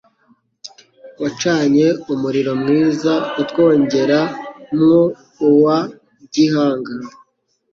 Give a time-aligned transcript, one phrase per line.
[1.21, 4.19] Wacanye umuriro mwiza Utwongera
[4.77, 5.01] mwo
[5.49, 5.77] uwa
[6.33, 6.93] Gihanga